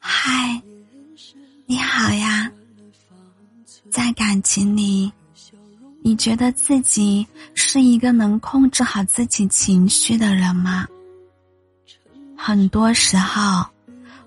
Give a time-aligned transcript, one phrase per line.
[0.00, 0.62] 嗨，
[1.66, 2.50] 你好呀。
[3.90, 5.12] 在感情里，
[6.02, 7.26] 你觉得自己
[7.70, 10.86] 是一个能控制好自己情绪的人吗？
[12.34, 13.62] 很多时候，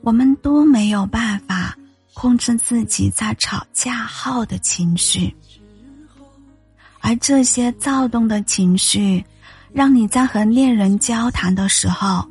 [0.00, 1.78] 我们都没有办法
[2.14, 5.32] 控制自己在吵架后的情绪，
[6.98, 9.24] 而这些躁动的情绪，
[9.72, 12.28] 让你在和恋人交谈的时候，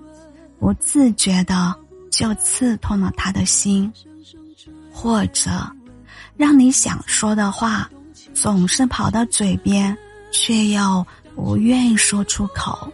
[0.60, 1.74] 不自觉的。
[2.12, 3.94] 就刺痛了他的心，
[4.92, 5.52] 或者，
[6.36, 7.90] 让你想说的话，
[8.34, 9.96] 总是跑到嘴边，
[10.32, 11.06] 却又
[11.36, 12.92] 不愿意说出口。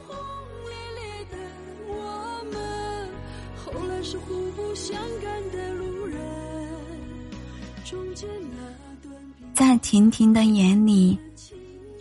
[9.53, 11.17] 在婷婷的眼里，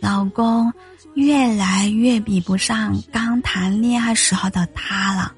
[0.00, 0.72] 老公
[1.14, 5.32] 越来越比不上刚谈恋爱时候的他了，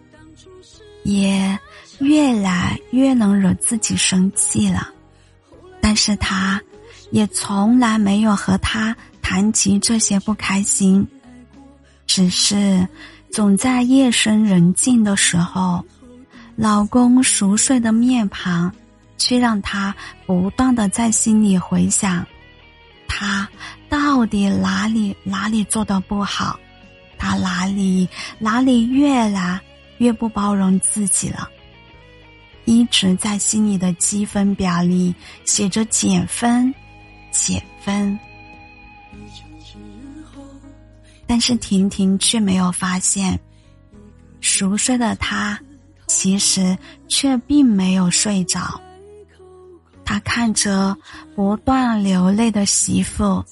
[1.03, 1.59] 也。
[2.01, 4.93] 越来越能惹自己生气了，
[5.81, 6.61] 但是他，
[7.13, 11.05] 也从来没有和他谈及这些不开心，
[12.07, 12.87] 只是
[13.33, 15.83] 总在夜深人静的时候，
[16.55, 18.71] 老公熟睡的面庞，
[19.17, 19.93] 却让他
[20.27, 22.25] 不断的在心里回想，
[23.09, 23.49] 他
[23.89, 26.61] 到底哪里哪里做的不好，
[27.19, 28.07] 他哪里
[28.39, 29.59] 哪里越来
[29.99, 31.49] 越不包容自己了。
[32.67, 35.15] 一直在心里的积分表里
[35.45, 36.73] 写着减分，
[37.31, 38.17] 减分。
[41.27, 43.39] 但是婷婷却没有发现，
[44.41, 45.59] 熟睡的他，
[46.07, 46.77] 其实
[47.09, 48.81] 却并没有睡着。
[50.05, 50.97] 他看着
[51.35, 53.45] 不断流泪的媳妇，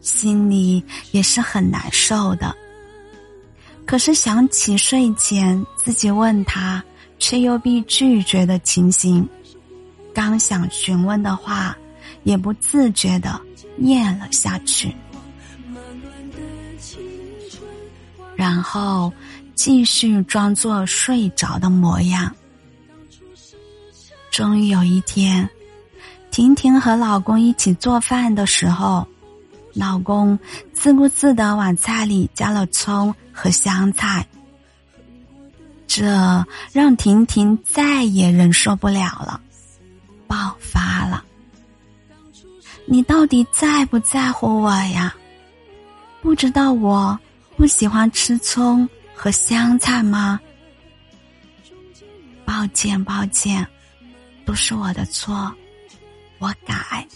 [0.00, 2.54] 心里也是很难受的。
[3.86, 6.82] 可是想起睡前自己问他。
[7.16, 9.26] 却又被拒绝的情形，
[10.12, 11.74] 刚想询问的话，
[12.24, 13.40] 也不自觉的
[13.78, 14.94] 咽了下去，
[18.34, 19.12] 然后
[19.54, 22.34] 继续装作睡着的模样。
[24.30, 25.48] 终于有一天，
[26.30, 29.06] 婷婷和老公一起做饭的时候，
[29.72, 30.36] 老公
[30.72, 34.26] 自顾自的往菜里加了葱和香菜。
[35.86, 39.40] 这让婷婷再也忍受不了了，
[40.26, 41.24] 爆发了。
[42.86, 45.14] 你到底在不在乎我呀？
[46.20, 47.18] 不知道我
[47.56, 50.40] 不喜欢吃葱和香菜吗？
[52.44, 53.66] 抱歉，抱歉，
[54.44, 55.52] 都是我的错，
[56.38, 57.06] 我改，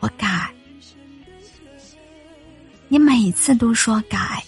[0.00, 0.50] 我改。
[2.88, 4.44] 你每次都说改，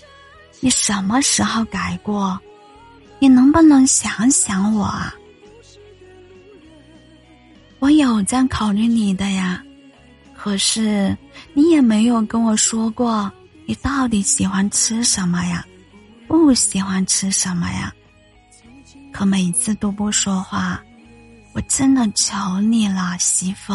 [0.61, 2.39] 你什么时候改过？
[3.19, 5.15] 你能不能想想我啊？
[7.79, 9.63] 我有在考虑你的呀，
[10.37, 11.17] 可是
[11.55, 13.31] 你也没有跟我说过
[13.67, 15.67] 你到底喜欢吃什么呀，
[16.29, 17.93] 不喜欢吃什么呀？
[19.13, 20.81] 可每次都不说话，
[21.55, 23.73] 我真的求你了，媳妇，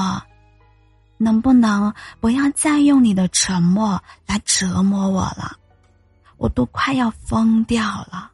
[1.17, 5.57] 能不能不要再用你的沉默来折磨我了？
[6.37, 8.31] 我都快要疯掉了。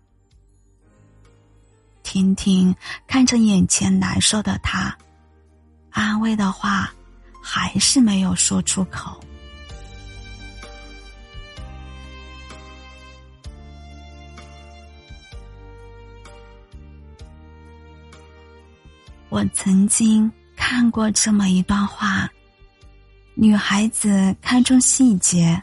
[2.04, 2.74] 婷婷
[3.08, 4.96] 看着眼前难受的他，
[5.92, 6.92] 安慰的话
[7.50, 9.18] 还是没有说出口。
[19.30, 22.30] 我曾经看过这么一段话：
[23.34, 25.58] 女孩子看重细节，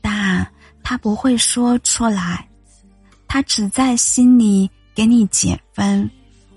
[0.00, 0.44] 但
[0.82, 2.48] 她不会说出来，
[3.28, 4.68] 她只在心里。
[4.94, 6.10] 给你减分，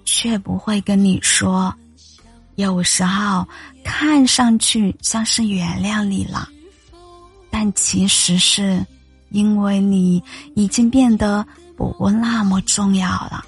[0.04, 1.74] 却不会跟你说。
[2.56, 3.48] 有时候
[3.84, 6.50] 看上去像是原谅你了，
[7.50, 8.86] 但其实是
[9.30, 10.22] 因为你
[10.56, 13.46] 已经变得不那么重要了。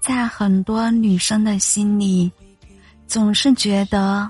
[0.00, 2.30] 在很多女生的心里，
[3.06, 4.28] 总是觉得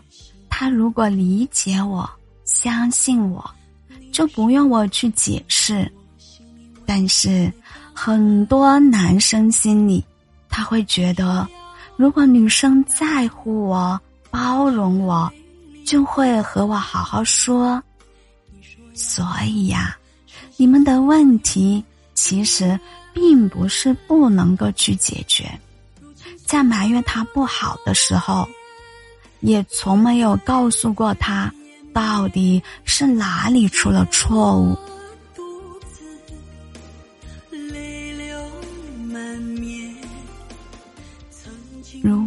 [0.50, 2.08] 他如果理解我。
[2.44, 3.50] 相信我，
[4.12, 5.91] 就不用我去解释。
[6.94, 7.50] 但是，
[7.94, 10.05] 很多男生心里，
[10.50, 11.49] 他会觉得，
[11.97, 13.99] 如果女生在乎我、
[14.31, 15.33] 包容我，
[15.87, 17.83] 就会和我好好说。
[18.93, 19.97] 所以呀，
[20.59, 22.79] 你们的问题其实
[23.15, 25.50] 并不是不能够去解决，
[26.44, 28.47] 在埋怨他不好的时候，
[29.41, 31.50] 也从没有告诉过他
[31.94, 34.77] 到底是哪里出了错误。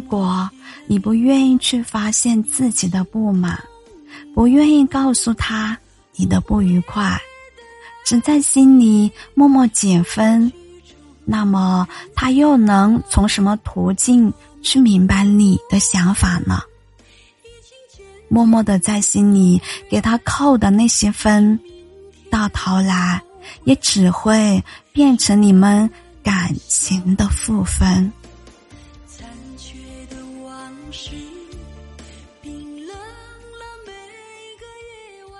[0.06, 0.48] 如果
[0.86, 3.60] 你不愿意去发现自己的不满，
[4.32, 5.76] 不愿意告诉他
[6.14, 7.20] 你的不愉快，
[8.04, 10.52] 只在心里默默减分，
[11.24, 14.32] 那么他又能从什么途径
[14.62, 16.62] 去明白你的想法呢？
[18.28, 19.60] 默默的在心里
[19.90, 21.58] 给他扣的那些分，
[22.30, 23.20] 到头来
[23.64, 24.62] 也只会
[24.92, 25.90] 变成你们
[26.22, 28.12] 感情的负分。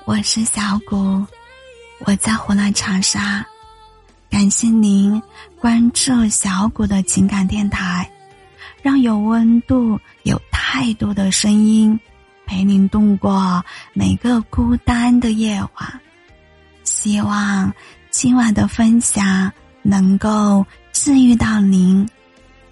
[0.06, 1.26] 我是小谷，
[2.04, 3.44] 我在湖南长沙，
[4.30, 5.20] 感谢您
[5.58, 8.08] 关注小谷的情感电台，
[8.82, 11.98] 让有温度、有态度的声音
[12.46, 13.60] 陪您度过
[13.94, 16.00] 每个孤单的夜晚。
[16.84, 17.74] 希望
[18.08, 19.50] 今晚的分享
[19.82, 22.08] 能够治愈到您，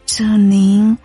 [0.06, 0.96] 祝您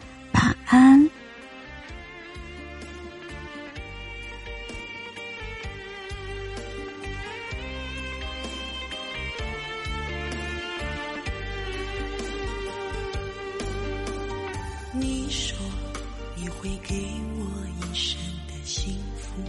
[16.61, 16.93] 会给
[17.37, 17.45] 我
[17.79, 19.41] 一生的幸福，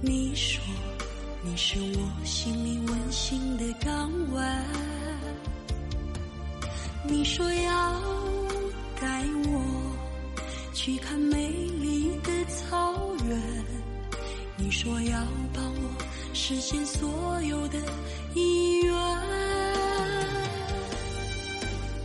[0.00, 0.62] 你说
[1.42, 4.64] 你是我心里温馨的港湾，
[7.08, 8.00] 你说要
[9.00, 9.60] 带我
[10.72, 12.94] 去看美丽的草
[13.28, 13.42] 原，
[14.56, 15.90] 你说要帮我
[16.32, 17.78] 实现所有的
[18.34, 18.94] 意愿。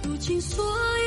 [0.04, 0.99] 如今所有